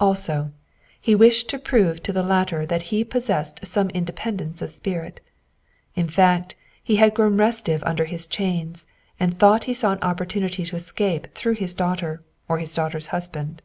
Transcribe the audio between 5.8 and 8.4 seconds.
In fact, he had grown restive under his